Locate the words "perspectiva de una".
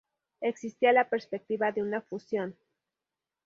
1.09-2.01